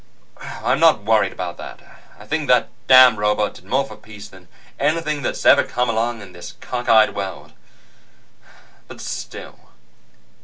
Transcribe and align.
"I'm 0.63 0.79
not 0.79 1.03
worried 1.03 1.31
about 1.31 1.57
that. 1.57 1.79
I 2.17 2.25
think 2.25 2.47
that 2.47 2.69
damn 2.87 3.17
robot 3.17 3.53
did 3.53 3.65
more 3.65 3.85
for 3.85 3.95
peace 3.95 4.27
than 4.27 4.47
anything 4.79 5.21
that's 5.21 5.45
ever 5.45 5.63
come 5.63 5.91
along 5.91 6.21
in 6.23 6.31
this 6.31 6.53
cockeyed 6.63 7.13
world. 7.13 7.53
But 8.87 8.99
still 8.99 9.59